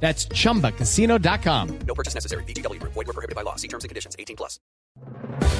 That's 0.00 0.28
chumbacasino.com. 0.28 1.78
No 1.86 1.94
purchase 1.94 2.14
necessary. 2.14 2.44
BGW. 2.44 2.80
Void 2.82 2.94
were 2.94 3.12
prohibited 3.12 3.34
by 3.34 3.42
law. 3.42 3.56
See 3.56 3.68
terms 3.68 3.84
and 3.84 3.88
conditions. 3.88 4.14
18 4.18 4.36
plus. 4.36 4.60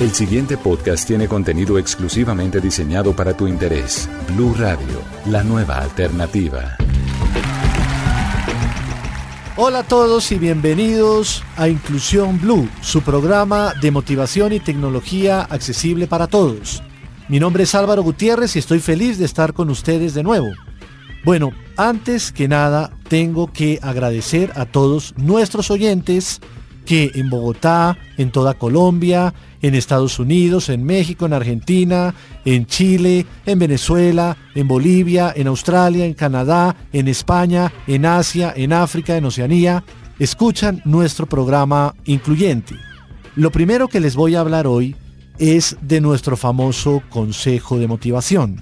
El 0.01 0.13
siguiente 0.13 0.59
podcast 0.59 1.07
tiene 1.07 1.27
contenido 1.27 1.79
exclusivamente 1.79 2.61
diseñado 2.61 3.15
para 3.15 3.35
tu 3.35 3.47
interés. 3.47 4.09
Blue 4.29 4.55
Radio, 4.55 5.01
la 5.27 5.43
nueva 5.43 5.79
alternativa. 5.79 6.77
Hola 9.59 9.79
a 9.79 9.83
todos 9.85 10.33
y 10.33 10.39
bienvenidos 10.39 11.43
a 11.57 11.69
Inclusión 11.69 12.39
Blue, 12.39 12.69
su 12.83 13.01
programa 13.01 13.73
de 13.81 13.91
motivación 13.91 14.53
y 14.53 14.61
tecnología 14.61 15.41
accesible 15.41 16.07
para 16.07 16.27
todos. 16.27 16.83
Mi 17.29 17.41
nombre 17.41 17.63
es 17.63 17.75
Álvaro 17.75 18.03
Gutiérrez 18.03 18.55
y 18.57 18.59
estoy 18.59 18.81
feliz 18.81 19.17
de 19.17 19.25
estar 19.25 19.55
con 19.55 19.71
ustedes 19.71 20.13
de 20.13 20.23
nuevo. 20.23 20.49
Bueno, 21.25 21.53
antes 21.79 22.33
que 22.33 22.49
nada, 22.49 22.96
tengo 23.09 23.53
que 23.53 23.79
agradecer 23.83 24.53
a 24.55 24.67
todos 24.67 25.15
nuestros 25.17 25.71
oyentes 25.71 26.41
que 26.87 27.11
en 27.15 27.29
Bogotá, 27.29 27.99
en 28.17 28.31
toda 28.31 28.55
Colombia, 28.55 29.35
en 29.61 29.75
Estados 29.75 30.19
Unidos, 30.19 30.69
en 30.69 30.85
México, 30.85 31.27
en 31.27 31.33
Argentina, 31.33 32.15
en 32.45 32.67
Chile, 32.67 33.27
en 33.45 33.59
Venezuela, 33.59 34.37
en 34.55 34.69
Bolivia, 34.69 35.33
en 35.35 35.49
Australia, 35.49 36.07
en 36.07 36.15
Canadá, 36.15 36.77
en 36.93 37.09
España, 37.09 37.73
en 37.87 38.07
Asia, 38.07 38.55
en 38.57 38.73
África, 38.73 39.17
en 39.17 39.25
Oceanía, 39.25 39.85
escuchan 40.19 40.81
nuestro 40.85 41.27
programa 41.27 41.95
incluyente. 42.05 42.77
Lo 43.35 43.51
primero 43.51 43.89
que 43.89 44.01
les 44.01 44.15
voy 44.15 44.37
a 44.37 44.41
hablar 44.41 44.67
hoy 44.67 44.95
es 45.39 45.77
de 45.83 46.01
nuestro 46.01 46.37
famoso 46.37 47.03
Consejo 47.11 47.79
de 47.79 47.89
Motivación. 47.89 48.61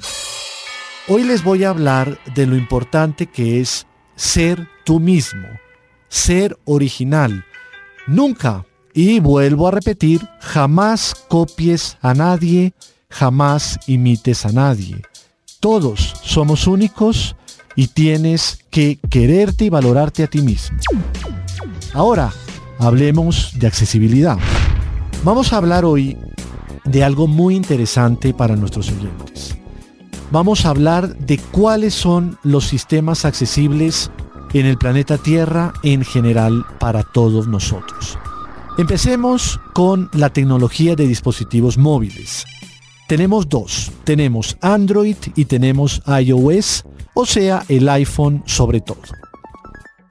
Hoy 1.07 1.25
les 1.25 1.45
voy 1.45 1.65
a 1.65 1.71
hablar 1.71 2.19
de 2.35 2.47
lo 2.47 2.57
importante 2.57 3.27
que 3.27 3.61
es 3.61 3.87
ser 4.17 4.69
tú 4.85 5.01
mismo, 5.01 5.49
ser 6.09 6.57
original. 6.65 7.45
Nunca, 8.07 8.67
y 8.93 9.21
vuelvo 9.21 9.69
a 9.69 9.73
repetir, 9.73 10.27
jamás 10.41 11.15
copies 11.29 11.97
a 12.01 12.15
nadie, 12.15 12.75
jamás 13.09 13.79
imites 13.87 14.47
a 14.47 14.53
nadie. 14.53 15.03
Todos 15.61 16.15
somos 16.23 16.67
únicos 16.67 17.37
y 17.75 17.89
tienes 17.89 18.65
que 18.71 18.99
quererte 19.11 19.65
y 19.65 19.69
valorarte 19.71 20.23
a 20.23 20.27
ti 20.27 20.43
mismo. 20.43 20.79
Ahora, 21.93 22.33
hablemos 22.79 23.53
de 23.59 23.67
accesibilidad. 23.67 24.39
Vamos 25.25 25.53
a 25.53 25.57
hablar 25.57 25.85
hoy 25.85 26.19
de 26.85 27.03
algo 27.03 27.27
muy 27.27 27.57
interesante 27.57 28.35
para 28.35 28.57
nuestros 28.57 28.91
oyentes 28.91 29.54
vamos 30.31 30.65
a 30.65 30.71
hablar 30.71 31.17
de 31.19 31.39
cuáles 31.39 31.95
son 31.95 32.39
los 32.43 32.67
sistemas 32.67 33.25
accesibles 33.25 34.11
en 34.53 34.67
el 34.67 34.79
planeta 34.79 35.19
Tierra 35.19 35.73
en 35.83 36.05
general 36.05 36.65
para 36.79 37.03
todos 37.03 37.49
nosotros. 37.49 38.19
Empecemos 38.79 39.61
con 39.73 40.09
la 40.13 40.31
tecnología 40.31 40.97
de 40.97 41.07
dispositivos 41.07 41.79
móviles. 41.79 42.45
Tenemos 43.09 43.49
dos, 43.49 43.93
tenemos 44.05 44.57
Android 44.61 45.17
y 45.37 45.45
tenemos 45.45 46.03
iOS, 46.07 46.85
o 47.15 47.27
sea, 47.27 47.65
el 47.69 47.89
iPhone 47.89 48.43
sobre 48.47 48.81
todo. 48.81 49.03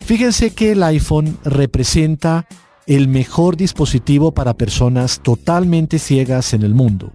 Fíjense 0.02 0.54
que 0.54 0.74
el 0.74 0.84
iPhone 0.84 1.38
representa 1.44 2.46
el 2.86 3.08
mejor 3.08 3.56
dispositivo 3.56 4.34
para 4.34 4.54
personas 4.54 5.22
totalmente 5.22 6.00
ciegas 6.00 6.54
en 6.54 6.64
el 6.64 6.74
mundo. 6.74 7.14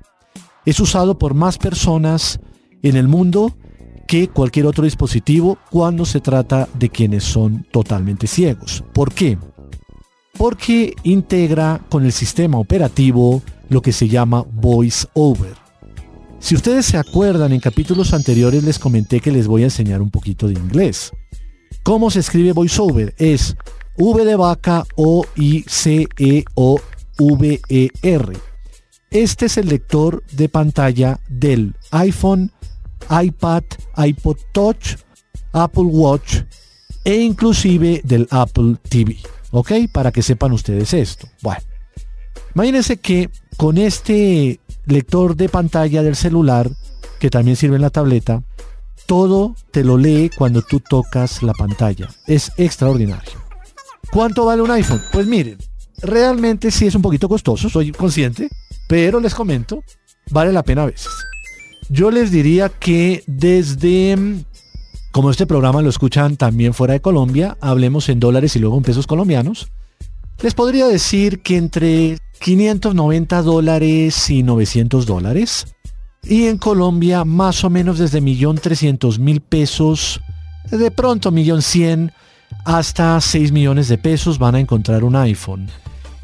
Es 0.65 0.81
usado 0.81 1.19
por 1.19 1.35
más 1.35 1.59
personas 1.59 2.41
en 2.83 2.97
el 2.97 3.09
mundo 3.09 3.57
que 4.07 4.29
cualquier 4.29 4.67
otro 4.67 4.85
dispositivo 4.85 5.59
cuando 5.71 6.07
se 6.07 6.21
trata 6.21 6.69
de 6.79 6.89
quienes 6.89 7.25
son 7.25 7.67
totalmente 7.71 8.27
ciegos. 8.27 8.83
¿Por 8.93 9.13
qué? 9.13 9.39
Porque 10.37 10.95
integra 11.03 11.81
con 11.89 12.05
el 12.05 12.13
sistema 12.13 12.59
operativo 12.59 13.43
lo 13.69 13.83
que 13.83 13.93
se 13.93 14.09
llama 14.09 14.45
Voice 14.51 15.07
Over. 15.15 15.55
Si 16.41 16.55
ustedes 16.55 16.87
se 16.87 16.97
acuerdan, 16.97 17.53
en 17.53 17.61
capítulos 17.61 18.13
anteriores 18.13 18.63
les 18.63 18.79
comenté 18.79 19.21
que 19.21 19.33
les 19.33 19.47
voy 19.47 19.63
a 19.63 19.67
enseñar 19.67 20.01
un 20.01 20.11
poquito 20.11 20.47
de 20.47 20.55
inglés. 20.55 21.13
¿Cómo 21.83 22.11
se 22.11 22.21
escribe 22.21 22.53
VoiceOver? 22.53 23.15
Es 23.19 23.57
V 23.97 24.25
de 24.25 24.37
vaca 24.37 24.85
O 24.95 25.25
I 25.37 25.65
C 25.67 26.07
E 26.19 26.45
O 26.55 26.81
V 27.19 27.61
E 27.69 27.91
R. 28.03 28.33
Este 29.11 29.47
es 29.47 29.57
el 29.57 29.69
lector 29.69 30.23
de 30.33 30.49
pantalla 30.49 31.19
del 31.29 31.75
iPhone 31.91 32.53
iPad, 33.11 33.65
iPod 33.97 34.37
Touch, 34.53 34.97
Apple 35.53 35.85
Watch 35.85 36.43
e 37.05 37.17
inclusive 37.17 38.01
del 38.05 38.27
Apple 38.31 38.77
TV. 38.89 39.17
¿Ok? 39.51 39.73
Para 39.93 40.13
que 40.13 40.23
sepan 40.23 40.53
ustedes 40.53 40.93
esto. 40.93 41.27
Bueno, 41.43 41.63
imagínense 42.55 42.99
que 42.99 43.31
con 43.57 43.79
este 43.79 44.61
lector 44.87 45.37
de 45.37 45.49
pantalla 45.49 46.03
del 46.03 46.17
celular, 46.17 46.71
que 47.19 47.31
también 47.31 47.57
sirve 47.57 47.77
en 47.77 47.83
la 47.83 47.91
tableta, 47.91 48.43
todo 49.07 49.55
te 49.71 49.85
lo 49.85 49.97
lee 49.97 50.31
cuando 50.37 50.63
tú 50.63 50.81
tocas 50.81 51.43
la 51.43 51.55
pantalla. 51.55 52.09
Es 52.27 52.53
extraordinario. 52.59 53.43
¿Cuánto 54.13 54.45
vale 54.45 54.63
un 54.63 54.71
iPhone? 54.71 55.03
Pues 55.13 55.27
miren, 55.27 55.59
realmente 56.03 56.71
sí 56.71 56.87
es 56.87 56.95
un 56.95 57.03
poquito 57.03 57.29
costoso, 57.29 57.69
soy 57.69 57.93
consciente, 57.93 58.49
pero 58.87 59.21
les 59.21 59.35
comento, 59.35 59.83
vale 60.31 60.53
la 60.53 60.63
pena 60.63 60.83
a 60.83 60.87
veces. 60.87 61.09
Yo 61.89 62.11
les 62.11 62.31
diría 62.31 62.69
que 62.69 63.25
desde, 63.27 64.17
como 65.11 65.31
este 65.31 65.47
programa 65.47 65.83
lo 65.83 65.89
escuchan 65.89 66.37
también 66.37 66.75
fuera 66.75 66.95
de 66.95 67.01
Colombia, 67.01 67.57
hablemos 67.61 68.09
en 68.09 68.21
dólares 68.21 68.57
y 68.57 68.59
luego 68.59 68.77
en 68.77 68.83
pesos 68.83 69.07
colombianos, 69.07 69.69
les 70.43 70.55
podría 70.55 70.87
decir 70.87 71.41
que 71.41 71.57
entre 71.57 72.19
590 72.41 73.43
dólares 73.43 74.31
y 74.31 74.43
900 74.43 75.07
dólares. 75.07 75.67
Y 76.23 76.47
en 76.47 76.59
Colombia 76.59 77.25
más 77.25 77.65
o 77.65 77.71
menos 77.71 77.99
desde 77.99 78.21
1.300.000 78.21 79.41
pesos, 79.41 80.21
de 80.71 80.91
pronto 80.91 81.33
1.100.000 81.33 82.13
hasta 82.65 83.21
6 83.21 83.53
millones 83.53 83.89
de 83.89 83.99
pesos 83.99 84.39
van 84.39 84.55
a 84.55 84.61
encontrar 84.61 85.05
un 85.05 85.17
iPhone. 85.17 85.69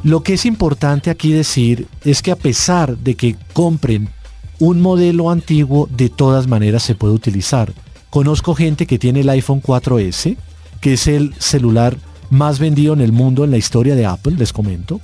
Lo 0.03 0.23
que 0.23 0.35
es 0.35 0.45
importante 0.45 1.11
aquí 1.11 1.33
decir 1.33 1.87
es 2.05 2.23
que 2.23 2.31
a 2.31 2.37
pesar 2.37 2.99
de 2.99 3.15
que 3.15 3.37
compren 3.53 4.11
un 4.59 4.81
modelo 4.81 5.31
antiguo 5.31 5.89
de 5.91 6.09
todas 6.09 6.47
maneras 6.47 6.83
se 6.83 6.95
puede 6.95 7.15
utilizar. 7.15 7.73
Conozco 8.11 8.55
gente 8.55 8.87
que 8.87 8.99
tiene 8.99 9.21
el 9.21 9.29
iPhone 9.31 9.63
4S, 9.63 10.37
que 10.81 10.95
es 10.95 11.07
el 11.07 11.35
celular 11.39 11.97
más 12.31 12.59
vendido 12.59 12.95
en 12.95 13.01
el 13.01 13.13
mundo 13.13 13.45
en 13.45 13.51
la 13.51 13.57
historia 13.57 13.95
de 13.95 14.07
Apple, 14.07 14.35
les 14.37 14.53
comento. 14.53 15.01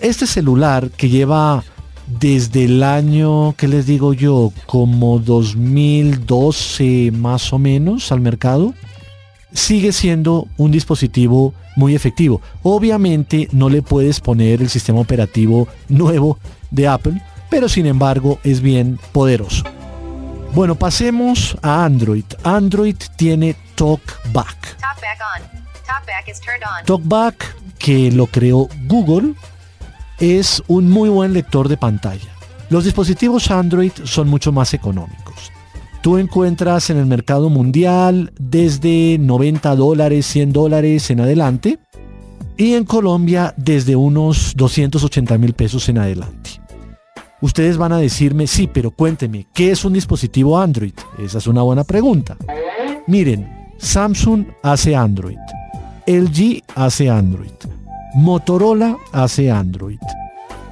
Este 0.00 0.26
celular 0.26 0.90
que 0.90 1.08
lleva 1.08 1.64
desde 2.06 2.64
el 2.64 2.82
año, 2.82 3.54
¿qué 3.56 3.68
les 3.68 3.86
digo 3.86 4.14
yo? 4.14 4.52
Como 4.66 5.18
2012 5.18 7.12
más 7.12 7.52
o 7.52 7.58
menos 7.58 8.12
al 8.12 8.20
mercado, 8.20 8.74
sigue 9.52 9.92
siendo 9.92 10.46
un 10.56 10.70
dispositivo 10.70 11.52
muy 11.76 11.94
efectivo. 11.94 12.40
Obviamente 12.62 13.48
no 13.52 13.68
le 13.68 13.82
puedes 13.82 14.20
poner 14.20 14.62
el 14.62 14.68
sistema 14.68 15.00
operativo 15.00 15.68
nuevo 15.88 16.38
de 16.70 16.88
Apple, 16.88 17.22
pero 17.50 17.68
sin 17.68 17.86
embargo 17.86 18.38
es 18.44 18.60
bien 18.60 18.98
poderoso. 19.12 19.64
Bueno, 20.54 20.74
pasemos 20.74 21.56
a 21.62 21.84
Android. 21.84 22.24
Android 22.42 22.96
tiene 23.16 23.54
TalkBack. 23.74 24.76
TalkBack, 26.84 27.56
que 27.78 28.10
lo 28.10 28.26
creó 28.26 28.68
Google, 28.86 29.34
es 30.18 30.62
un 30.66 30.90
muy 30.90 31.08
buen 31.08 31.32
lector 31.32 31.68
de 31.68 31.76
pantalla. 31.76 32.28
Los 32.70 32.84
dispositivos 32.84 33.50
Android 33.50 33.92
son 34.04 34.28
mucho 34.28 34.52
más 34.52 34.74
económicos. 34.74 35.52
Tú 36.02 36.18
encuentras 36.18 36.90
en 36.90 36.98
el 36.98 37.06
mercado 37.06 37.50
mundial 37.50 38.32
desde 38.38 39.18
90 39.18 39.74
dólares, 39.76 40.26
100 40.26 40.52
dólares 40.52 41.10
en 41.10 41.20
adelante. 41.20 41.78
Y 42.56 42.74
en 42.74 42.84
Colombia 42.84 43.54
desde 43.56 43.94
unos 43.94 44.54
280 44.56 45.38
mil 45.38 45.54
pesos 45.54 45.88
en 45.88 45.98
adelante. 45.98 46.60
Ustedes 47.40 47.76
van 47.76 47.92
a 47.92 47.98
decirme, 47.98 48.46
sí, 48.46 48.68
pero 48.72 48.90
cuénteme, 48.90 49.46
¿qué 49.54 49.70
es 49.70 49.84
un 49.84 49.92
dispositivo 49.92 50.58
Android? 50.58 50.94
Esa 51.18 51.38
es 51.38 51.46
una 51.46 51.62
buena 51.62 51.84
pregunta. 51.84 52.36
Miren, 53.06 53.70
Samsung 53.78 54.44
hace 54.62 54.96
Android, 54.96 55.38
LG 56.06 56.62
hace 56.74 57.08
Android, 57.08 57.52
Motorola 58.14 58.96
hace 59.12 59.50
Android, 59.50 60.00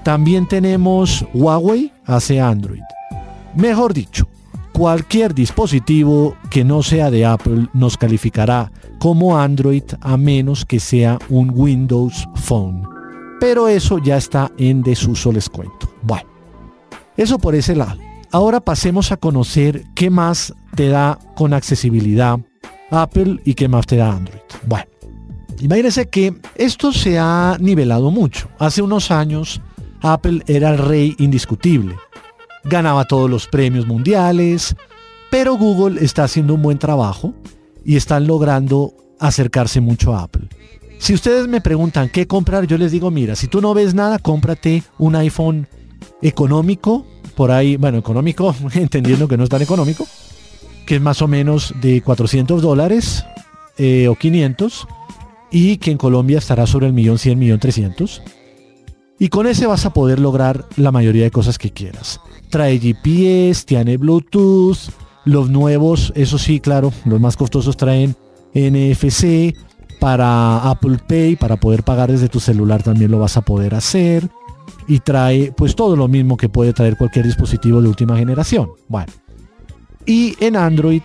También 0.02 0.46
tenemos 0.46 1.24
Huawei 1.34 1.92
hace 2.04 2.40
Android. 2.40 2.82
Mejor 3.54 3.94
dicho, 3.94 4.28
cualquier 4.72 5.34
dispositivo 5.34 6.36
que 6.50 6.64
no 6.64 6.82
sea 6.82 7.10
de 7.10 7.24
Apple 7.24 7.68
nos 7.72 7.96
calificará 7.96 8.70
como 8.98 9.38
Android 9.38 9.84
a 10.00 10.16
menos 10.16 10.64
que 10.64 10.80
sea 10.80 11.18
un 11.28 11.50
Windows 11.54 12.28
Phone. 12.34 12.86
Pero 13.40 13.68
eso 13.68 13.98
ya 13.98 14.16
está 14.16 14.50
en 14.58 14.82
desuso, 14.82 15.32
les 15.32 15.48
cuento. 15.48 15.88
Bueno, 16.02 16.35
eso 17.16 17.38
por 17.38 17.54
ese 17.54 17.74
lado. 17.74 18.00
Ahora 18.30 18.60
pasemos 18.60 19.12
a 19.12 19.16
conocer 19.16 19.84
qué 19.94 20.10
más 20.10 20.54
te 20.74 20.88
da 20.88 21.18
con 21.34 21.54
accesibilidad 21.54 22.38
Apple 22.90 23.40
y 23.44 23.54
qué 23.54 23.68
más 23.68 23.86
te 23.86 23.96
da 23.96 24.12
Android. 24.12 24.40
Bueno, 24.66 24.86
imagínense 25.60 26.08
que 26.08 26.34
esto 26.54 26.92
se 26.92 27.18
ha 27.18 27.56
nivelado 27.60 28.10
mucho. 28.10 28.48
Hace 28.58 28.82
unos 28.82 29.10
años 29.10 29.60
Apple 30.02 30.42
era 30.46 30.70
el 30.70 30.78
rey 30.78 31.14
indiscutible. 31.18 31.96
Ganaba 32.64 33.04
todos 33.04 33.30
los 33.30 33.46
premios 33.46 33.86
mundiales, 33.86 34.74
pero 35.30 35.56
Google 35.56 36.04
está 36.04 36.24
haciendo 36.24 36.54
un 36.54 36.62
buen 36.62 36.78
trabajo 36.78 37.32
y 37.84 37.96
están 37.96 38.26
logrando 38.26 38.94
acercarse 39.18 39.80
mucho 39.80 40.14
a 40.14 40.22
Apple. 40.22 40.48
Si 40.98 41.14
ustedes 41.14 41.46
me 41.46 41.60
preguntan 41.60 42.08
qué 42.08 42.26
comprar, 42.26 42.66
yo 42.66 42.78
les 42.78 42.90
digo, 42.90 43.10
mira, 43.10 43.36
si 43.36 43.48
tú 43.48 43.60
no 43.60 43.74
ves 43.74 43.94
nada, 43.94 44.18
cómprate 44.18 44.82
un 44.98 45.14
iPhone 45.14 45.68
económico, 46.28 47.06
por 47.34 47.50
ahí, 47.50 47.76
bueno, 47.76 47.98
económico, 47.98 48.54
entendiendo 48.74 49.28
que 49.28 49.36
no 49.36 49.44
es 49.44 49.50
tan 49.50 49.62
económico, 49.62 50.06
que 50.86 50.96
es 50.96 51.02
más 51.02 51.22
o 51.22 51.28
menos 51.28 51.74
de 51.80 52.02
400 52.02 52.62
dólares 52.62 53.24
eh, 53.78 54.08
o 54.08 54.14
500, 54.14 54.86
y 55.50 55.76
que 55.78 55.90
en 55.90 55.98
Colombia 55.98 56.38
estará 56.38 56.66
sobre 56.66 56.86
el 56.86 56.92
millón 56.92 57.18
100, 57.18 57.38
millón 57.38 57.60
300. 57.60 58.22
Y 59.18 59.28
con 59.28 59.46
ese 59.46 59.66
vas 59.66 59.86
a 59.86 59.92
poder 59.92 60.18
lograr 60.20 60.66
la 60.76 60.92
mayoría 60.92 61.24
de 61.24 61.30
cosas 61.30 61.58
que 61.58 61.70
quieras. 61.70 62.20
Trae 62.50 62.78
GPS, 62.78 63.64
tiene 63.64 63.96
Bluetooth, 63.96 64.78
los 65.24 65.48
nuevos, 65.50 66.12
eso 66.14 66.38
sí, 66.38 66.60
claro, 66.60 66.92
los 67.04 67.20
más 67.20 67.36
costosos 67.36 67.76
traen 67.76 68.14
NFC, 68.54 69.54
para 69.98 70.70
Apple 70.70 70.98
Pay, 71.06 71.36
para 71.36 71.56
poder 71.56 71.82
pagar 71.82 72.10
desde 72.10 72.28
tu 72.28 72.40
celular 72.40 72.82
también 72.82 73.10
lo 73.10 73.18
vas 73.18 73.36
a 73.36 73.42
poder 73.42 73.74
hacer. 73.74 74.28
Y 74.88 75.00
trae 75.00 75.52
pues 75.52 75.74
todo 75.74 75.96
lo 75.96 76.08
mismo 76.08 76.36
que 76.36 76.48
puede 76.48 76.72
traer 76.72 76.96
cualquier 76.96 77.26
dispositivo 77.26 77.82
de 77.82 77.88
última 77.88 78.16
generación. 78.16 78.70
Bueno. 78.88 79.12
Y 80.06 80.36
en 80.40 80.56
Android 80.56 81.02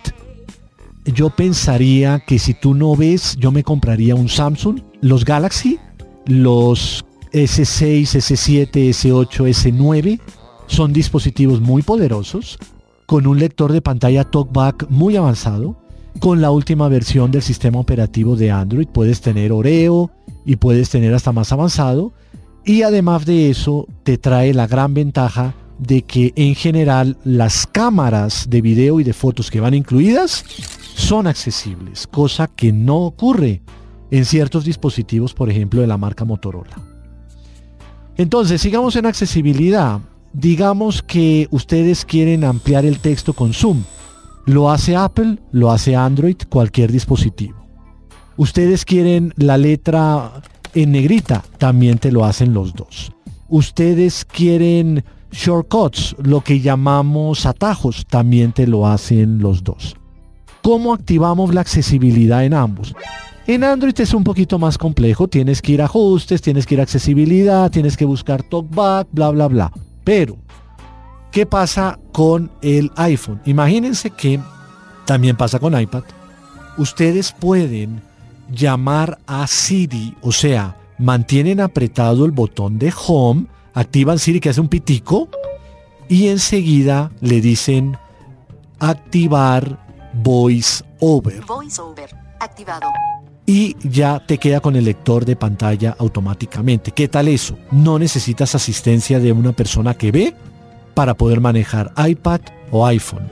yo 1.04 1.30
pensaría 1.30 2.20
que 2.20 2.38
si 2.38 2.54
tú 2.54 2.74
no 2.74 2.94
ves, 2.94 3.36
yo 3.38 3.50
me 3.50 3.64
compraría 3.64 4.14
un 4.14 4.28
Samsung, 4.28 4.80
los 5.00 5.24
Galaxy, 5.24 5.78
los 6.26 7.04
S6, 7.32 8.02
S7, 8.02 8.70
S8, 8.90 9.48
S9 9.48 10.20
son 10.66 10.92
dispositivos 10.92 11.60
muy 11.60 11.82
poderosos 11.82 12.58
con 13.06 13.26
un 13.26 13.38
lector 13.38 13.72
de 13.72 13.82
pantalla 13.82 14.24
TalkBack 14.24 14.88
muy 14.88 15.16
avanzado 15.16 15.76
con 16.20 16.40
la 16.40 16.50
última 16.50 16.88
versión 16.88 17.30
del 17.30 17.42
sistema 17.42 17.78
operativo 17.78 18.36
de 18.36 18.50
Android. 18.50 18.86
Puedes 18.86 19.20
tener 19.20 19.52
Oreo 19.52 20.10
y 20.44 20.56
puedes 20.56 20.90
tener 20.90 21.14
hasta 21.14 21.32
más 21.32 21.52
avanzado. 21.52 22.12
Y 22.64 22.82
además 22.82 23.26
de 23.26 23.50
eso, 23.50 23.88
te 24.04 24.18
trae 24.18 24.54
la 24.54 24.66
gran 24.66 24.94
ventaja 24.94 25.54
de 25.78 26.02
que 26.02 26.32
en 26.36 26.54
general 26.54 27.16
las 27.24 27.66
cámaras 27.66 28.48
de 28.48 28.60
video 28.60 29.00
y 29.00 29.04
de 29.04 29.12
fotos 29.12 29.50
que 29.50 29.60
van 29.60 29.74
incluidas 29.74 30.44
son 30.94 31.26
accesibles, 31.26 32.06
cosa 32.06 32.46
que 32.46 32.72
no 32.72 32.98
ocurre 32.98 33.62
en 34.12 34.24
ciertos 34.24 34.64
dispositivos, 34.64 35.34
por 35.34 35.50
ejemplo, 35.50 35.80
de 35.80 35.86
la 35.86 35.96
marca 35.96 36.24
Motorola. 36.24 36.76
Entonces, 38.16 38.60
sigamos 38.60 38.94
en 38.94 39.06
accesibilidad. 39.06 40.00
Digamos 40.32 41.02
que 41.02 41.48
ustedes 41.50 42.04
quieren 42.04 42.44
ampliar 42.44 42.84
el 42.84 43.00
texto 43.00 43.32
con 43.32 43.52
Zoom. 43.54 43.82
Lo 44.46 44.70
hace 44.70 44.94
Apple, 44.94 45.38
lo 45.50 45.70
hace 45.70 45.96
Android, 45.96 46.36
cualquier 46.48 46.92
dispositivo. 46.92 47.66
Ustedes 48.36 48.84
quieren 48.84 49.32
la 49.36 49.56
letra 49.56 50.42
en 50.74 50.92
negrita, 50.92 51.44
también 51.58 51.98
te 51.98 52.12
lo 52.12 52.24
hacen 52.24 52.54
los 52.54 52.74
dos. 52.74 53.12
Ustedes 53.48 54.24
quieren 54.24 55.04
shortcuts, 55.30 56.16
lo 56.22 56.42
que 56.42 56.60
llamamos 56.60 57.46
atajos, 57.46 58.06
también 58.06 58.52
te 58.52 58.66
lo 58.66 58.86
hacen 58.86 59.38
los 59.38 59.64
dos. 59.64 59.96
¿Cómo 60.62 60.94
activamos 60.94 61.54
la 61.54 61.60
accesibilidad 61.60 62.44
en 62.44 62.54
ambos? 62.54 62.94
En 63.46 63.64
Android 63.64 63.98
es 63.98 64.14
un 64.14 64.22
poquito 64.22 64.58
más 64.58 64.78
complejo, 64.78 65.26
tienes 65.28 65.60
que 65.60 65.72
ir 65.72 65.82
a 65.82 65.86
ajustes, 65.86 66.40
tienes 66.40 66.66
que 66.66 66.74
ir 66.74 66.80
a 66.80 66.84
accesibilidad, 66.84 67.70
tienes 67.70 67.96
que 67.96 68.04
buscar 68.04 68.42
talkback, 68.42 69.08
bla, 69.10 69.30
bla, 69.30 69.48
bla. 69.48 69.72
Pero 70.04 70.38
¿Qué 71.32 71.46
pasa 71.46 71.98
con 72.12 72.50
el 72.60 72.92
iPhone? 72.96 73.40
Imagínense 73.46 74.10
que 74.10 74.38
también 75.06 75.34
pasa 75.34 75.58
con 75.58 75.80
iPad. 75.80 76.02
Ustedes 76.76 77.32
pueden 77.32 78.02
llamar 78.52 79.18
a 79.26 79.46
Siri, 79.46 80.14
o 80.20 80.32
sea, 80.32 80.76
mantienen 80.98 81.60
apretado 81.60 82.24
el 82.24 82.30
botón 82.30 82.78
de 82.78 82.92
Home, 83.06 83.46
activan 83.74 84.18
Siri 84.18 84.40
que 84.40 84.50
hace 84.50 84.60
un 84.60 84.68
pitico 84.68 85.28
y 86.08 86.28
enseguida 86.28 87.10
le 87.20 87.40
dicen 87.40 87.96
activar 88.78 89.78
Voice 90.14 90.84
Over. 91.00 91.44
Voice 91.46 91.80
over. 91.80 92.14
Activado. 92.40 92.88
Y 93.46 93.76
ya 93.88 94.24
te 94.24 94.38
queda 94.38 94.60
con 94.60 94.76
el 94.76 94.84
lector 94.84 95.24
de 95.24 95.36
pantalla 95.36 95.96
automáticamente. 95.98 96.92
¿Qué 96.92 97.08
tal 97.08 97.28
eso? 97.28 97.58
No 97.70 97.98
necesitas 97.98 98.54
asistencia 98.54 99.18
de 99.18 99.32
una 99.32 99.52
persona 99.52 99.94
que 99.94 100.12
ve 100.12 100.34
para 100.94 101.14
poder 101.14 101.40
manejar 101.40 101.92
iPad 101.96 102.40
o 102.70 102.86
iPhone. 102.86 103.28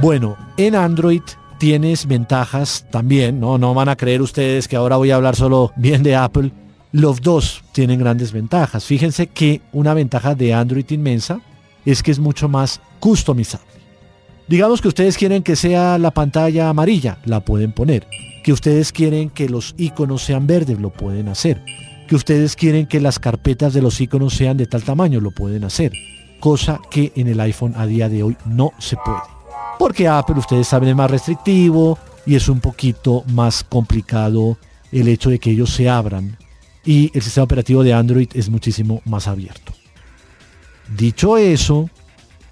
Bueno, 0.00 0.36
en 0.56 0.74
Android 0.74 1.22
tienes 1.62 2.08
ventajas 2.08 2.86
también, 2.90 3.38
¿no? 3.38 3.56
No 3.56 3.72
van 3.72 3.88
a 3.88 3.94
creer 3.94 4.20
ustedes 4.20 4.66
que 4.66 4.74
ahora 4.74 4.96
voy 4.96 5.12
a 5.12 5.14
hablar 5.14 5.36
solo 5.36 5.70
bien 5.76 6.02
de 6.02 6.16
Apple. 6.16 6.50
Los 6.90 7.20
dos 7.20 7.62
tienen 7.70 8.00
grandes 8.00 8.32
ventajas. 8.32 8.84
Fíjense 8.84 9.28
que 9.28 9.60
una 9.70 9.94
ventaja 9.94 10.34
de 10.34 10.54
Android 10.54 10.90
inmensa 10.90 11.40
es 11.86 12.02
que 12.02 12.10
es 12.10 12.18
mucho 12.18 12.48
más 12.48 12.80
customizable. 12.98 13.70
Digamos 14.48 14.82
que 14.82 14.88
ustedes 14.88 15.16
quieren 15.16 15.44
que 15.44 15.54
sea 15.54 15.98
la 15.98 16.10
pantalla 16.10 16.68
amarilla, 16.68 17.18
la 17.26 17.38
pueden 17.38 17.70
poner. 17.70 18.08
Que 18.42 18.52
ustedes 18.52 18.90
quieren 18.90 19.30
que 19.30 19.48
los 19.48 19.76
iconos 19.78 20.24
sean 20.24 20.48
verdes, 20.48 20.80
lo 20.80 20.90
pueden 20.90 21.28
hacer. 21.28 21.62
Que 22.08 22.16
ustedes 22.16 22.56
quieren 22.56 22.86
que 22.86 23.00
las 23.00 23.20
carpetas 23.20 23.72
de 23.72 23.82
los 23.82 24.00
iconos 24.00 24.34
sean 24.34 24.56
de 24.56 24.66
tal 24.66 24.82
tamaño, 24.82 25.20
lo 25.20 25.30
pueden 25.30 25.62
hacer 25.62 25.92
cosa 26.40 26.80
que 26.90 27.12
en 27.14 27.28
el 27.28 27.38
iPhone 27.38 27.74
a 27.76 27.86
día 27.86 28.08
de 28.08 28.24
hoy 28.24 28.36
no 28.46 28.72
se 28.80 28.96
puede. 28.96 29.41
Porque 29.78 30.08
Apple, 30.08 30.38
ustedes 30.38 30.68
saben, 30.68 30.88
es 30.90 30.96
más 30.96 31.10
restrictivo 31.10 31.98
y 32.24 32.36
es 32.36 32.48
un 32.48 32.60
poquito 32.60 33.24
más 33.32 33.64
complicado 33.64 34.58
el 34.92 35.08
hecho 35.08 35.30
de 35.30 35.38
que 35.38 35.50
ellos 35.50 35.70
se 35.70 35.88
abran 35.88 36.36
y 36.84 37.10
el 37.14 37.22
sistema 37.22 37.44
operativo 37.44 37.82
de 37.82 37.92
Android 37.92 38.28
es 38.34 38.48
muchísimo 38.48 39.02
más 39.04 39.28
abierto. 39.28 39.72
Dicho 40.96 41.38
eso, 41.38 41.88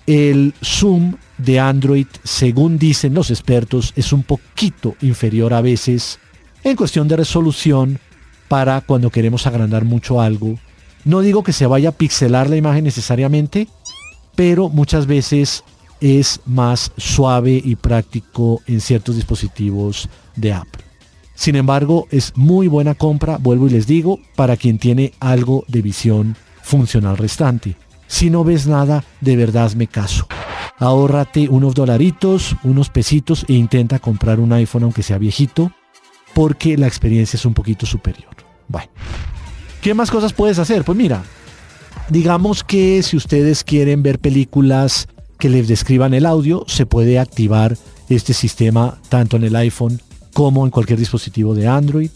el 0.06 0.54
zoom 0.64 1.16
de 1.38 1.60
Android, 1.60 2.06
según 2.24 2.78
dicen 2.78 3.14
los 3.14 3.30
expertos, 3.30 3.92
es 3.96 4.12
un 4.12 4.22
poquito 4.22 4.94
inferior 5.02 5.52
a 5.52 5.60
veces 5.60 6.18
en 6.64 6.76
cuestión 6.76 7.08
de 7.08 7.16
resolución 7.16 7.98
para 8.48 8.80
cuando 8.80 9.10
queremos 9.10 9.46
agrandar 9.46 9.84
mucho 9.84 10.20
algo. 10.20 10.58
No 11.04 11.20
digo 11.20 11.42
que 11.42 11.52
se 11.52 11.66
vaya 11.66 11.90
a 11.90 11.92
pixelar 11.92 12.50
la 12.50 12.56
imagen 12.56 12.84
necesariamente, 12.84 13.68
pero 14.34 14.68
muchas 14.68 15.06
veces 15.06 15.64
es 16.00 16.40
más 16.46 16.92
suave 16.96 17.60
y 17.62 17.76
práctico 17.76 18.62
en 18.66 18.80
ciertos 18.80 19.16
dispositivos 19.16 20.08
de 20.36 20.52
Apple. 20.52 20.84
Sin 21.34 21.56
embargo, 21.56 22.06
es 22.10 22.32
muy 22.36 22.68
buena 22.68 22.94
compra, 22.94 23.38
vuelvo 23.38 23.66
y 23.66 23.70
les 23.70 23.86
digo, 23.86 24.20
para 24.36 24.56
quien 24.56 24.78
tiene 24.78 25.12
algo 25.20 25.64
de 25.68 25.82
visión 25.82 26.36
funcional 26.62 27.16
restante. 27.16 27.76
Si 28.06 28.28
no 28.28 28.44
ves 28.44 28.66
nada, 28.66 29.04
de 29.20 29.36
verdad 29.36 29.64
hazme 29.64 29.86
caso. 29.86 30.26
Ahórrate 30.78 31.48
unos 31.48 31.74
dolaritos, 31.74 32.56
unos 32.62 32.90
pesitos 32.90 33.44
e 33.48 33.54
intenta 33.54 33.98
comprar 33.98 34.40
un 34.40 34.52
iPhone 34.52 34.84
aunque 34.84 35.02
sea 35.02 35.18
viejito, 35.18 35.72
porque 36.34 36.76
la 36.76 36.86
experiencia 36.86 37.36
es 37.36 37.44
un 37.44 37.54
poquito 37.54 37.86
superior. 37.86 38.34
Bueno, 38.68 38.90
¿qué 39.80 39.94
más 39.94 40.10
cosas 40.10 40.32
puedes 40.32 40.58
hacer? 40.58 40.84
Pues 40.84 40.96
mira, 40.96 41.22
Digamos 42.10 42.64
que 42.64 43.04
si 43.04 43.16
ustedes 43.16 43.62
quieren 43.62 44.02
ver 44.02 44.18
películas 44.18 45.06
que 45.40 45.48
les 45.48 45.66
describan 45.66 46.14
el 46.14 46.26
audio, 46.26 46.64
se 46.68 46.86
puede 46.86 47.18
activar 47.18 47.76
este 48.08 48.32
sistema 48.32 48.98
tanto 49.08 49.36
en 49.36 49.42
el 49.42 49.56
iPhone 49.56 50.00
como 50.32 50.64
en 50.64 50.70
cualquier 50.70 51.00
dispositivo 51.00 51.56
de 51.56 51.66
Android. 51.66 52.10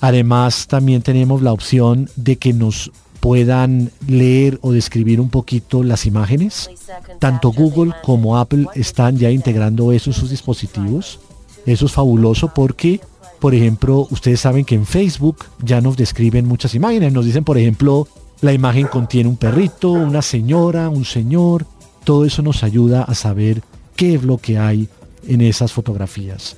Además, 0.00 0.68
también 0.68 1.02
tenemos 1.02 1.42
la 1.42 1.52
opción 1.52 2.08
de 2.14 2.36
que 2.36 2.52
nos 2.52 2.92
puedan 3.18 3.90
leer 4.06 4.58
o 4.60 4.70
describir 4.70 5.20
un 5.20 5.30
poquito 5.30 5.82
las 5.82 6.04
imágenes. 6.04 6.70
Tanto 7.18 7.50
Google 7.50 7.92
como 8.02 8.36
Apple 8.36 8.66
están 8.74 9.16
ya 9.16 9.30
integrando 9.30 9.90
eso 9.90 10.10
en 10.10 10.14
sus 10.14 10.30
dispositivos. 10.30 11.18
Eso 11.64 11.86
es 11.86 11.92
fabuloso 11.92 12.52
porque, 12.54 13.00
por 13.40 13.54
ejemplo, 13.54 14.06
ustedes 14.10 14.40
saben 14.40 14.66
que 14.66 14.74
en 14.74 14.84
Facebook 14.84 15.46
ya 15.62 15.80
nos 15.80 15.96
describen 15.96 16.46
muchas 16.46 16.74
imágenes. 16.74 17.12
Nos 17.14 17.24
dicen, 17.24 17.44
por 17.44 17.56
ejemplo, 17.56 18.06
La 18.44 18.52
imagen 18.52 18.88
contiene 18.88 19.30
un 19.30 19.38
perrito, 19.38 19.90
una 19.90 20.20
señora, 20.20 20.90
un 20.90 21.06
señor. 21.06 21.64
Todo 22.04 22.24
eso 22.24 22.42
nos 22.42 22.62
ayuda 22.62 23.02
a 23.02 23.14
saber 23.14 23.62
qué 23.96 24.14
es 24.14 24.22
lo 24.22 24.38
que 24.38 24.58
hay 24.58 24.88
en 25.26 25.40
esas 25.40 25.72
fotografías. 25.72 26.56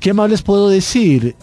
¿Qué 0.00 0.12
más 0.12 0.30
les 0.30 0.42
puedo 0.42 0.68
decir? 0.68 1.34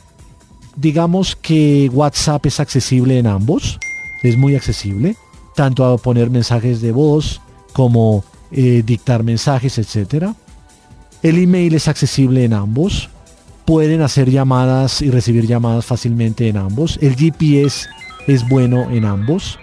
Digamos 0.77 1.35
que 1.35 1.89
WhatsApp 1.93 2.45
es 2.45 2.59
accesible 2.59 3.19
en 3.19 3.27
ambos. 3.27 3.79
Es 4.23 4.37
muy 4.37 4.55
accesible. 4.55 5.17
Tanto 5.55 5.85
a 5.85 5.97
poner 5.97 6.29
mensajes 6.29 6.81
de 6.81 6.91
voz 6.91 7.41
como 7.73 8.23
eh, 8.51 8.83
dictar 8.85 9.23
mensajes, 9.23 9.77
etc. 9.77 10.27
El 11.21 11.37
email 11.37 11.75
es 11.75 11.87
accesible 11.87 12.45
en 12.45 12.53
ambos. 12.53 13.09
Pueden 13.65 14.01
hacer 14.01 14.29
llamadas 14.29 15.01
y 15.01 15.09
recibir 15.09 15.47
llamadas 15.47 15.85
fácilmente 15.85 16.47
en 16.47 16.57
ambos. 16.57 16.97
El 17.01 17.15
GPS 17.15 17.87
es 18.27 18.47
bueno 18.47 18.89
en 18.91 19.05
ambos, 19.05 19.59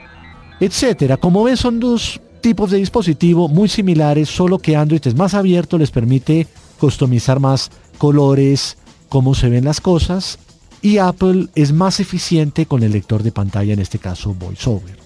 etcétera. 0.61 1.17
Como 1.17 1.45
ven, 1.45 1.57
son 1.57 1.81
dos 1.81 2.21
tipos 2.43 2.71
de 2.71 2.79
dispositivo 2.79 3.49
muy 3.49 3.69
similares, 3.69 4.29
solo 4.29 4.59
que 4.59 4.77
Android 4.77 5.01
es 5.07 5.15
más 5.15 5.33
abierto, 5.35 5.79
les 5.79 5.91
permite 5.91 6.47
customizar 6.79 7.41
más 7.41 7.71
colores, 7.97 8.77
cómo 9.09 9.35
se 9.35 9.49
ven 9.49 9.65
las 9.65 9.81
cosas, 9.81 10.39
y 10.83 10.99
Apple 10.99 11.49
es 11.55 11.73
más 11.73 12.01
eficiente 12.01 12.67
con 12.67 12.83
el 12.83 12.93
lector 12.93 13.23
de 13.23 13.33
pantalla, 13.33 13.73
en 13.73 13.79
este 13.79 13.99
caso 13.99 14.35
VoiceOver. 14.35 14.99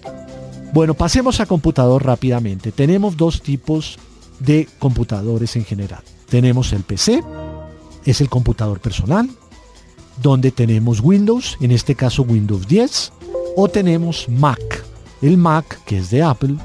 Bueno, 0.73 0.95
pasemos 0.95 1.39
a 1.39 1.45
computador 1.45 2.03
rápidamente. 2.03 2.71
Tenemos 2.71 3.15
dos 3.15 3.41
tipos 3.41 3.97
de 4.39 4.67
computadores 4.79 5.55
en 5.55 5.63
general. 5.63 6.01
Tenemos 6.29 6.73
el 6.73 6.83
PC, 6.83 7.23
es 8.05 8.21
el 8.21 8.29
computador 8.29 8.79
personal, 8.79 9.29
donde 10.21 10.51
tenemos 10.51 10.99
Windows, 10.99 11.57
en 11.61 11.71
este 11.71 11.95
caso 11.95 12.23
Windows 12.23 12.67
10, 12.67 13.13
o 13.55 13.69
tenemos 13.69 14.27
Mac. 14.29 14.83
El 15.21 15.37
Mac, 15.37 15.79
que 15.85 15.99
es 15.99 16.09
de 16.09 16.23
Apple, 16.23 16.57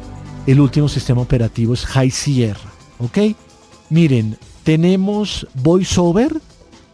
el 0.46 0.61
último 0.61 0.88
sistema 0.88 1.20
operativo 1.20 1.75
es 1.75 1.87
High 1.87 2.11
Sierra. 2.11 2.72
¿Ok? 2.99 3.18
Miren, 3.90 4.38
tenemos 4.64 5.46
VoiceOver 5.54 6.40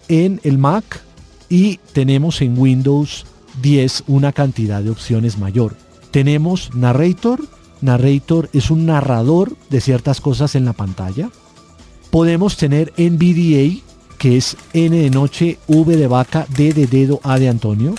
en 0.08 0.40
el 0.42 0.58
Mac 0.58 1.02
y 1.48 1.78
tenemos 1.92 2.40
en 2.42 2.58
Windows 2.58 3.26
10 3.62 4.04
una 4.06 4.32
cantidad 4.32 4.82
de 4.82 4.90
opciones 4.90 5.38
mayor. 5.38 5.76
Tenemos 6.10 6.74
Narrator. 6.74 7.40
Narrator 7.80 8.50
es 8.52 8.70
un 8.70 8.86
narrador 8.86 9.56
de 9.70 9.80
ciertas 9.80 10.20
cosas 10.20 10.54
en 10.54 10.64
la 10.64 10.72
pantalla. 10.72 11.30
Podemos 12.10 12.56
tener 12.56 12.92
NVDA, 12.96 13.80
que 14.18 14.36
es 14.36 14.56
N 14.72 14.96
de 14.96 15.10
noche, 15.10 15.58
V 15.68 15.96
de 15.96 16.06
vaca, 16.06 16.46
D 16.56 16.72
de 16.72 16.86
dedo, 16.86 17.20
A 17.22 17.38
de 17.38 17.48
Antonio. 17.48 17.94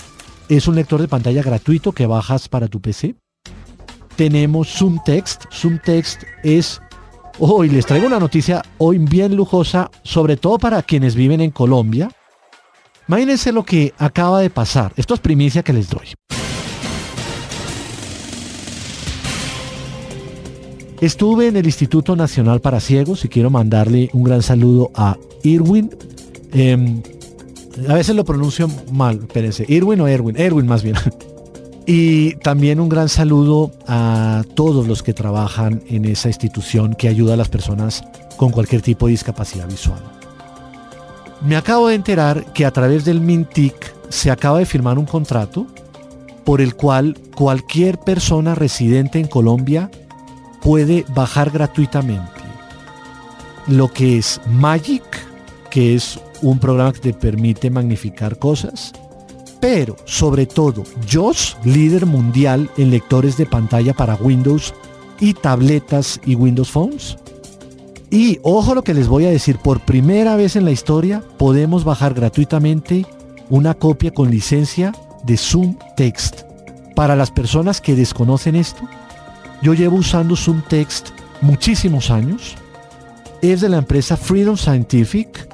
Es 0.48 0.68
un 0.68 0.74
lector 0.74 1.00
de 1.00 1.08
pantalla 1.08 1.42
gratuito 1.42 1.92
que 1.92 2.06
bajas 2.06 2.48
para 2.48 2.68
tu 2.68 2.80
PC. 2.80 3.14
Tenemos 4.20 4.68
Zoom 4.68 4.98
Text. 5.02 5.44
Zoom 5.50 5.78
Text 5.82 6.24
es... 6.42 6.78
Hoy 7.38 7.70
les 7.70 7.86
traigo 7.86 8.06
una 8.06 8.20
noticia 8.20 8.60
hoy 8.76 8.98
bien 8.98 9.34
lujosa, 9.34 9.90
sobre 10.02 10.36
todo 10.36 10.58
para 10.58 10.82
quienes 10.82 11.14
viven 11.14 11.40
en 11.40 11.50
Colombia. 11.50 12.10
Imagínense 13.08 13.50
lo 13.50 13.64
que 13.64 13.94
acaba 13.96 14.40
de 14.40 14.50
pasar. 14.50 14.92
Esto 14.96 15.14
es 15.14 15.20
primicia 15.20 15.62
que 15.62 15.72
les 15.72 15.88
doy. 15.88 16.08
Estuve 21.00 21.48
en 21.48 21.56
el 21.56 21.64
Instituto 21.64 22.14
Nacional 22.14 22.60
para 22.60 22.78
Ciegos 22.80 23.24
y 23.24 23.28
quiero 23.30 23.48
mandarle 23.48 24.10
un 24.12 24.24
gran 24.24 24.42
saludo 24.42 24.90
a 24.94 25.16
Irwin. 25.44 25.96
Em, 26.52 27.02
a 27.88 27.94
veces 27.94 28.14
lo 28.14 28.26
pronuncio 28.26 28.68
mal, 28.92 29.20
espérense. 29.20 29.64
Irwin 29.66 30.02
o 30.02 30.08
Erwin, 30.08 30.38
Erwin 30.38 30.66
más 30.66 30.82
bien. 30.82 30.96
Y 31.92 32.36
también 32.36 32.78
un 32.78 32.88
gran 32.88 33.08
saludo 33.08 33.72
a 33.88 34.44
todos 34.54 34.86
los 34.86 35.02
que 35.02 35.12
trabajan 35.12 35.82
en 35.88 36.04
esa 36.04 36.28
institución 36.28 36.94
que 36.94 37.08
ayuda 37.08 37.34
a 37.34 37.36
las 37.36 37.48
personas 37.48 38.04
con 38.36 38.52
cualquier 38.52 38.80
tipo 38.80 39.06
de 39.06 39.10
discapacidad 39.10 39.66
visual. 39.66 39.98
Me 41.40 41.56
acabo 41.56 41.88
de 41.88 41.96
enterar 41.96 42.52
que 42.52 42.64
a 42.64 42.70
través 42.70 43.04
del 43.04 43.20
Mintic 43.20 43.92
se 44.08 44.30
acaba 44.30 44.60
de 44.60 44.66
firmar 44.66 45.00
un 45.00 45.04
contrato 45.04 45.66
por 46.44 46.60
el 46.60 46.76
cual 46.76 47.18
cualquier 47.34 47.98
persona 47.98 48.54
residente 48.54 49.18
en 49.18 49.26
Colombia 49.26 49.90
puede 50.62 51.04
bajar 51.12 51.50
gratuitamente 51.50 52.40
lo 53.66 53.92
que 53.92 54.16
es 54.16 54.40
Magic, 54.48 55.02
que 55.70 55.96
es 55.96 56.20
un 56.40 56.60
programa 56.60 56.92
que 56.92 57.00
te 57.00 57.14
permite 57.14 57.68
magnificar 57.68 58.38
cosas, 58.38 58.92
pero 59.60 59.96
sobre 60.06 60.46
todo 60.46 60.84
JOS, 61.10 61.56
líder 61.64 62.06
mundial 62.06 62.70
en 62.76 62.90
lectores 62.90 63.36
de 63.36 63.46
pantalla 63.46 63.94
para 63.94 64.16
Windows 64.16 64.74
y 65.20 65.34
tabletas 65.34 66.20
y 66.24 66.34
Windows 66.34 66.70
Phones. 66.70 67.16
Y 68.10 68.40
ojo 68.42 68.74
lo 68.74 68.82
que 68.82 68.94
les 68.94 69.06
voy 69.06 69.26
a 69.26 69.30
decir, 69.30 69.58
por 69.58 69.80
primera 69.80 70.34
vez 70.34 70.56
en 70.56 70.64
la 70.64 70.72
historia 70.72 71.22
podemos 71.38 71.84
bajar 71.84 72.14
gratuitamente 72.14 73.06
una 73.50 73.74
copia 73.74 74.12
con 74.12 74.30
licencia 74.30 74.92
de 75.24 75.36
Zoom 75.36 75.76
Text. 75.96 76.42
Para 76.96 77.14
las 77.14 77.30
personas 77.30 77.80
que 77.80 77.94
desconocen 77.94 78.56
esto, 78.56 78.82
yo 79.62 79.74
llevo 79.74 79.96
usando 79.96 80.36
Zoom 80.36 80.62
Text 80.68 81.10
muchísimos 81.40 82.10
años. 82.10 82.56
Es 83.42 83.60
de 83.60 83.68
la 83.68 83.78
empresa 83.78 84.16
Freedom 84.16 84.56
Scientific 84.56 85.48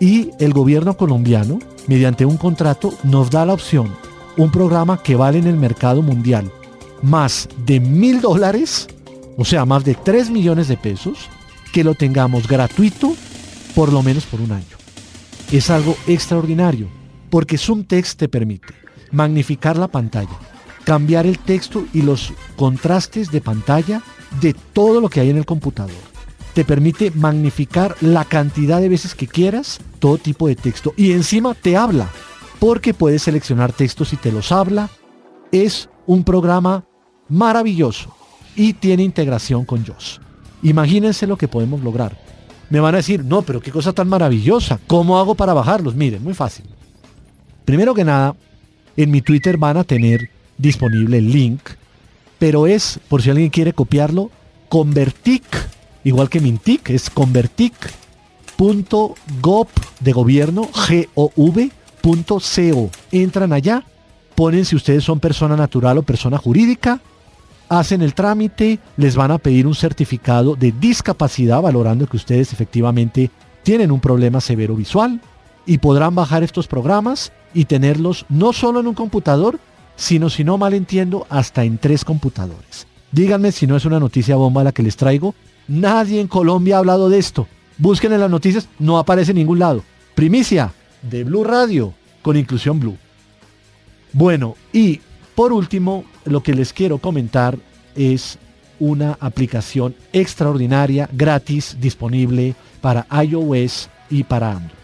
y 0.00 0.30
el 0.38 0.52
gobierno 0.52 0.96
colombiano, 0.96 1.58
mediante 1.86 2.24
un 2.24 2.36
contrato, 2.36 2.94
nos 3.02 3.30
da 3.30 3.44
la 3.46 3.52
opción, 3.52 3.94
un 4.36 4.50
programa 4.50 5.02
que 5.02 5.16
vale 5.16 5.38
en 5.38 5.46
el 5.46 5.56
mercado 5.56 6.02
mundial 6.02 6.50
más 7.02 7.48
de 7.66 7.80
mil 7.80 8.20
dólares, 8.20 8.88
o 9.36 9.44
sea, 9.44 9.64
más 9.64 9.84
de 9.84 9.94
3 9.94 10.30
millones 10.30 10.68
de 10.68 10.76
pesos, 10.76 11.28
que 11.72 11.84
lo 11.84 11.94
tengamos 11.94 12.48
gratuito 12.48 13.14
por 13.74 13.92
lo 13.92 14.02
menos 14.02 14.24
por 14.24 14.40
un 14.40 14.52
año. 14.52 14.64
Es 15.52 15.70
algo 15.70 15.96
extraordinario, 16.06 16.88
porque 17.30 17.58
Zoom 17.58 17.84
Text 17.84 18.18
te 18.18 18.28
permite 18.28 18.72
magnificar 19.10 19.76
la 19.76 19.88
pantalla, 19.88 20.38
cambiar 20.84 21.26
el 21.26 21.38
texto 21.38 21.84
y 21.92 22.02
los 22.02 22.32
contrastes 22.56 23.30
de 23.30 23.40
pantalla 23.40 24.02
de 24.40 24.54
todo 24.72 25.00
lo 25.00 25.08
que 25.08 25.20
hay 25.20 25.30
en 25.30 25.36
el 25.36 25.46
computador 25.46 26.13
te 26.54 26.64
permite 26.64 27.10
magnificar 27.10 27.96
la 28.00 28.24
cantidad 28.24 28.80
de 28.80 28.88
veces 28.88 29.14
que 29.14 29.26
quieras 29.26 29.80
todo 29.98 30.18
tipo 30.18 30.46
de 30.46 30.54
texto 30.54 30.94
y 30.96 31.12
encima 31.12 31.54
te 31.54 31.76
habla 31.76 32.08
porque 32.60 32.94
puedes 32.94 33.22
seleccionar 33.22 33.72
textos 33.72 34.12
y 34.12 34.16
te 34.16 34.32
los 34.32 34.52
habla. 34.52 34.88
Es 35.52 35.88
un 36.06 36.24
programa 36.24 36.84
maravilloso 37.28 38.14
y 38.56 38.72
tiene 38.74 39.02
integración 39.02 39.64
con 39.64 39.84
JOS. 39.84 40.20
Imagínense 40.62 41.26
lo 41.26 41.36
que 41.36 41.48
podemos 41.48 41.82
lograr. 41.82 42.16
Me 42.70 42.80
van 42.80 42.94
a 42.94 42.98
decir, 42.98 43.24
no, 43.24 43.42
pero 43.42 43.60
qué 43.60 43.70
cosa 43.70 43.92
tan 43.92 44.08
maravillosa. 44.08 44.80
¿Cómo 44.86 45.18
hago 45.18 45.34
para 45.34 45.52
bajarlos? 45.52 45.94
Miren, 45.94 46.22
muy 46.22 46.34
fácil. 46.34 46.64
Primero 47.64 47.94
que 47.94 48.04
nada, 48.04 48.34
en 48.96 49.10
mi 49.10 49.20
Twitter 49.20 49.58
van 49.58 49.76
a 49.76 49.84
tener 49.84 50.30
disponible 50.56 51.18
el 51.18 51.30
link, 51.30 51.60
pero 52.38 52.66
es, 52.66 53.00
por 53.08 53.22
si 53.22 53.30
alguien 53.30 53.50
quiere 53.50 53.72
copiarlo, 53.72 54.30
convertic 54.68 55.44
igual 56.04 56.28
que 56.28 56.40
Mintic, 56.40 56.90
es 56.90 57.10
convertic.gov 57.10 59.68
de 60.00 60.12
gobierno, 60.12 60.68
G-O-V.co. 60.72 61.70
Entran 63.10 63.52
allá, 63.52 63.84
ponen 64.34 64.64
si 64.64 64.76
ustedes 64.76 65.04
son 65.04 65.20
persona 65.20 65.56
natural 65.56 65.98
o 65.98 66.02
persona 66.02 66.38
jurídica, 66.38 67.00
hacen 67.68 68.02
el 68.02 68.14
trámite, 68.14 68.78
les 68.96 69.16
van 69.16 69.30
a 69.30 69.38
pedir 69.38 69.66
un 69.66 69.74
certificado 69.74 70.54
de 70.54 70.72
discapacidad 70.72 71.62
valorando 71.62 72.06
que 72.06 72.16
ustedes 72.16 72.52
efectivamente 72.52 73.30
tienen 73.62 73.90
un 73.90 74.00
problema 74.00 74.40
severo 74.40 74.76
visual 74.76 75.20
y 75.66 75.78
podrán 75.78 76.14
bajar 76.14 76.42
estos 76.42 76.66
programas 76.66 77.32
y 77.54 77.64
tenerlos 77.64 78.26
no 78.28 78.52
solo 78.52 78.80
en 78.80 78.86
un 78.86 78.94
computador, 78.94 79.58
sino 79.96 80.28
si 80.28 80.44
no 80.44 80.58
mal 80.58 80.74
entiendo, 80.74 81.26
hasta 81.30 81.64
en 81.64 81.78
tres 81.78 82.04
computadores. 82.04 82.86
Díganme 83.12 83.52
si 83.52 83.66
no 83.66 83.76
es 83.76 83.84
una 83.84 84.00
noticia 84.00 84.36
bomba 84.36 84.64
la 84.64 84.72
que 84.72 84.82
les 84.82 84.96
traigo 84.96 85.34
Nadie 85.68 86.20
en 86.20 86.28
Colombia 86.28 86.76
ha 86.76 86.78
hablado 86.78 87.08
de 87.08 87.18
esto. 87.18 87.46
Busquen 87.78 88.12
en 88.12 88.20
las 88.20 88.30
noticias, 88.30 88.68
no 88.78 88.98
aparece 88.98 89.32
en 89.32 89.38
ningún 89.38 89.58
lado. 89.58 89.82
Primicia 90.14 90.72
de 91.02 91.24
Blue 91.24 91.44
Radio 91.44 91.94
con 92.22 92.36
Inclusión 92.36 92.78
Blue. 92.78 92.96
Bueno, 94.12 94.56
y 94.72 95.00
por 95.34 95.52
último, 95.52 96.04
lo 96.24 96.42
que 96.42 96.54
les 96.54 96.72
quiero 96.72 96.98
comentar 96.98 97.58
es 97.96 98.38
una 98.78 99.16
aplicación 99.20 99.94
extraordinaria, 100.12 101.08
gratis, 101.12 101.76
disponible 101.80 102.54
para 102.80 103.06
iOS 103.24 103.88
y 104.10 104.24
para 104.24 104.52
Android. 104.52 104.78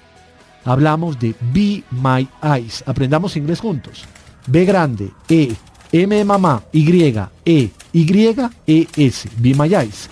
Hablamos 0.65 1.19
de 1.19 1.35
Be 1.53 1.83
My 1.91 2.29
Eyes. 2.43 2.83
Aprendamos 2.87 3.37
inglés 3.37 3.61
juntos. 3.61 4.05
B 4.47 4.65
grande, 4.65 5.11
E, 5.29 5.55
M 5.93 6.15
de 6.15 6.25
mamá, 6.25 6.63
Y, 6.73 7.03
E, 7.45 7.71
Y, 7.93 8.27
E, 8.67 8.89
S. 8.97 9.29
Be 9.39 9.55
My 9.55 9.75
Eyes 9.75 10.11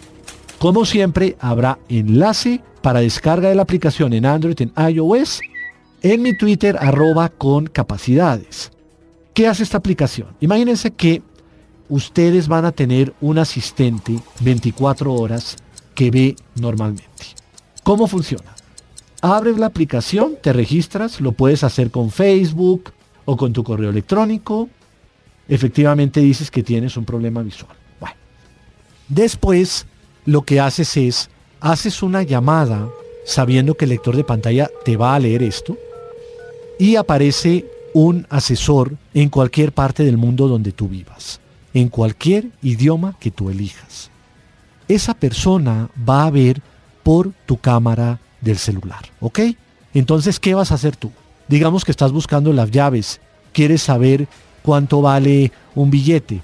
como 0.59 0.85
siempre, 0.85 1.37
habrá 1.41 1.79
enlace 1.89 2.61
para 2.83 3.01
descarga 3.01 3.49
de 3.49 3.55
la 3.55 3.63
aplicación 3.63 4.13
en 4.13 4.27
Android, 4.27 4.61
en 4.61 4.73
iOS, 4.77 5.41
en 6.03 6.23
mi 6.23 6.37
Twitter 6.37 6.77
arroba 6.81 7.29
con 7.29 7.67
capacidades. 7.67 8.73
¿Qué 9.35 9.47
hace 9.47 9.63
esta 9.63 9.79
aplicación? 9.79 10.29
Imagínense 10.41 10.91
que 10.91 11.23
ustedes 11.89 12.49
van 12.49 12.65
a 12.65 12.73
tener 12.73 13.15
un 13.21 13.39
asistente 13.39 14.19
24 14.41 15.13
horas 15.13 15.57
que 15.95 16.11
ve 16.11 16.37
normalmente. 16.57 17.05
¿Cómo 17.83 18.07
funciona? 18.07 18.55
Abres 19.21 19.59
la 19.59 19.67
aplicación, 19.67 20.35
te 20.43 20.53
registras, 20.53 21.21
lo 21.21 21.33
puedes 21.33 21.65
hacer 21.65 21.91
con 21.91 22.11
Facebook 22.11 22.93
o 23.25 23.37
con 23.37 23.53
tu 23.53 23.65
correo 23.65 23.91
electrónico. 23.91 24.69
Efectivamente 25.49 26.21
dices 26.21 26.51
que 26.51 26.63
tienes 26.63 26.97
un 26.97 27.05
problema 27.05 27.43
visual. 27.43 27.77
Bueno. 28.01 28.17
Después 29.09 29.87
lo 30.29 30.43
que 30.43 30.61
haces 30.61 30.95
es, 30.99 31.31
haces 31.59 32.03
una 32.03 32.23
llamada 32.23 32.87
sabiendo 33.25 33.77
que 33.77 33.87
el 33.87 33.93
lector 33.93 34.15
de 34.15 34.25
pantalla 34.25 34.71
te 34.85 34.99
va 34.99 35.15
a 35.15 35.19
leer 35.19 35.43
esto 35.43 35.79
y 36.79 36.97
aparece 36.97 37.65
un 37.95 38.27
asesor 38.29 38.95
en 39.15 39.31
cualquier 39.31 39.73
parte 39.73 40.05
del 40.05 40.19
mundo 40.19 40.47
donde 40.47 40.73
tú 40.73 40.87
vivas, 40.87 41.41
en 41.73 41.89
cualquier 41.89 42.51
idioma 42.61 43.17
que 43.19 43.31
tú 43.31 43.49
elijas. 43.49 44.11
Esa 44.87 45.15
persona 45.15 45.89
va 46.07 46.27
a 46.27 46.31
ver 46.31 46.61
por 47.03 47.33
tu 47.47 47.57
cámara 47.57 48.21
del 48.43 48.59
celular, 48.59 49.07
¿ok? 49.21 49.41
Entonces, 49.95 50.39
¿qué 50.39 50.53
vas 50.53 50.73
a 50.73 50.75
hacer 50.75 50.95
tú? 50.95 51.11
Digamos 51.49 51.87
que 51.87 51.91
estás 51.91 52.13
buscando 52.13 52.53
las 52.53 52.71
llaves, 52.71 53.19
quieres 53.55 53.81
saber 53.81 54.29
cuánto 54.63 55.01
vale 55.01 55.53
un 55.75 55.91
billete, 55.91 56.43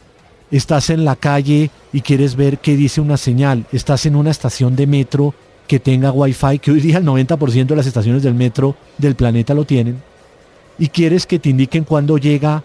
estás 0.50 0.90
en 0.90 1.04
la 1.04 1.16
calle 1.16 1.70
y 1.92 2.00
quieres 2.00 2.36
ver 2.36 2.58
qué 2.58 2.76
dice 2.76 3.00
una 3.00 3.16
señal, 3.16 3.64
estás 3.72 4.06
en 4.06 4.16
una 4.16 4.30
estación 4.30 4.76
de 4.76 4.86
metro 4.86 5.34
que 5.66 5.80
tenga 5.80 6.12
wifi, 6.12 6.58
que 6.58 6.70
hoy 6.70 6.80
día 6.80 6.98
el 6.98 7.04
90% 7.04 7.66
de 7.66 7.76
las 7.76 7.86
estaciones 7.86 8.22
del 8.22 8.34
metro 8.34 8.76
del 8.98 9.14
planeta 9.14 9.54
lo 9.54 9.64
tienen, 9.64 10.02
y 10.78 10.88
quieres 10.88 11.26
que 11.26 11.38
te 11.38 11.50
indiquen 11.50 11.84
cuándo 11.84 12.18
llega 12.18 12.62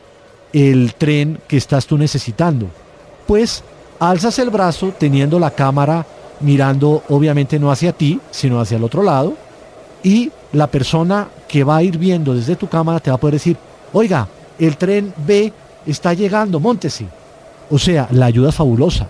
el 0.51 0.93
tren 0.95 1.39
que 1.48 1.57
estás 1.57 1.86
tú 1.86 1.98
necesitando. 1.98 2.67
Pues 3.27 3.63
alzas 4.00 4.39
el 4.39 4.50
brazo 4.50 4.93
teniendo 4.98 5.39
la 5.39 5.51
cámara 5.51 6.05
mirando 6.41 7.03
obviamente 7.09 7.59
no 7.59 7.71
hacia 7.71 7.93
ti, 7.93 8.19
sino 8.31 8.59
hacia 8.59 8.77
el 8.77 8.83
otro 8.83 9.03
lado, 9.03 9.36
y 10.03 10.31
la 10.53 10.67
persona 10.67 11.27
que 11.48 11.63
va 11.63 11.77
a 11.77 11.83
ir 11.83 11.98
viendo 11.98 12.33
desde 12.33 12.55
tu 12.55 12.67
cámara 12.67 13.00
te 13.00 13.12
va 13.12 13.17
a 13.17 13.19
poder 13.19 13.36
decir, 13.36 13.57
oiga, 13.93 14.27
el 14.57 14.77
tren 14.77 15.13
B 15.25 15.51
está 15.86 16.13
llegando, 16.13 16.59
montese. 16.59 17.05
O 17.70 17.78
sea, 17.78 18.08
la 18.12 18.26
ayuda 18.26 18.50
es 18.50 18.56
fabulosa. 18.56 19.10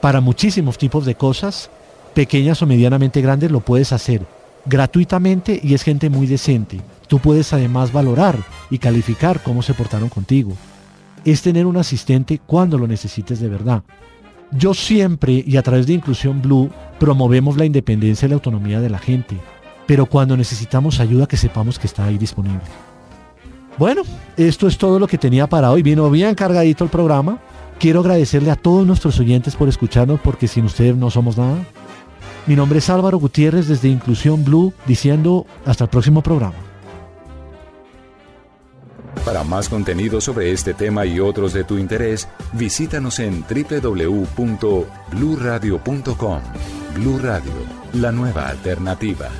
Para 0.00 0.20
muchísimos 0.20 0.78
tipos 0.78 1.04
de 1.04 1.14
cosas, 1.14 1.70
pequeñas 2.14 2.62
o 2.62 2.66
medianamente 2.66 3.20
grandes, 3.20 3.50
lo 3.50 3.60
puedes 3.60 3.92
hacer 3.92 4.26
gratuitamente 4.66 5.60
y 5.62 5.74
es 5.74 5.82
gente 5.82 6.10
muy 6.10 6.26
decente. 6.26 6.80
Tú 7.08 7.18
puedes 7.18 7.52
además 7.52 7.92
valorar 7.92 8.36
y 8.70 8.78
calificar 8.78 9.42
cómo 9.42 9.62
se 9.62 9.74
portaron 9.74 10.08
contigo. 10.08 10.52
Es 11.24 11.42
tener 11.42 11.66
un 11.66 11.76
asistente 11.76 12.40
cuando 12.46 12.78
lo 12.78 12.86
necesites 12.86 13.40
de 13.40 13.48
verdad. 13.48 13.82
Yo 14.52 14.74
siempre 14.74 15.44
y 15.46 15.56
a 15.56 15.62
través 15.62 15.86
de 15.86 15.92
Inclusión 15.92 16.42
Blue 16.42 16.70
promovemos 16.98 17.56
la 17.56 17.64
independencia 17.64 18.26
y 18.26 18.28
la 18.30 18.34
autonomía 18.34 18.80
de 18.80 18.90
la 18.90 18.98
gente, 18.98 19.36
pero 19.86 20.06
cuando 20.06 20.36
necesitamos 20.36 20.98
ayuda 20.98 21.26
que 21.26 21.36
sepamos 21.36 21.78
que 21.78 21.86
está 21.86 22.04
ahí 22.04 22.18
disponible. 22.18 22.60
Bueno, 23.78 24.02
esto 24.36 24.66
es 24.66 24.76
todo 24.76 24.98
lo 24.98 25.06
que 25.06 25.18
tenía 25.18 25.46
para 25.46 25.70
hoy. 25.70 25.82
Vino 25.82 26.10
bien 26.10 26.34
cargadito 26.34 26.84
el 26.84 26.90
programa. 26.90 27.38
Quiero 27.80 28.00
agradecerle 28.00 28.50
a 28.50 28.56
todos 28.56 28.86
nuestros 28.86 29.18
oyentes 29.18 29.56
por 29.56 29.70
escucharnos 29.70 30.20
porque 30.20 30.46
sin 30.46 30.66
ustedes 30.66 30.94
no 30.96 31.10
somos 31.10 31.38
nada. 31.38 31.64
Mi 32.46 32.54
nombre 32.54 32.78
es 32.78 32.90
Álvaro 32.90 33.18
Gutiérrez 33.18 33.68
desde 33.68 33.88
Inclusión 33.88 34.44
Blue 34.44 34.74
diciendo 34.86 35.46
hasta 35.64 35.84
el 35.84 35.90
próximo 35.90 36.22
programa. 36.22 36.56
Para 39.24 39.42
más 39.44 39.70
contenido 39.70 40.20
sobre 40.20 40.52
este 40.52 40.74
tema 40.74 41.06
y 41.06 41.20
otros 41.20 41.54
de 41.54 41.64
tu 41.64 41.78
interés, 41.78 42.28
visítanos 42.52 43.18
en 43.18 43.46
www.bluradio.com. 43.48 46.40
Blu 46.94 47.18
Radio, 47.18 47.52
la 47.94 48.12
nueva 48.12 48.48
alternativa. 48.48 49.30